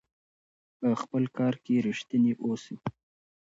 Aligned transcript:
په 0.79 0.89
خپل 1.01 1.23
کار 1.37 1.53
کې 1.63 1.83
ریښتیني 1.85 2.33
اوسئ. 2.45 2.75